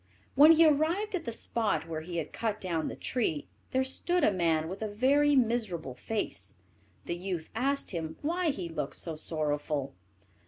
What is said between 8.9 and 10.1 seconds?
so sorrowful.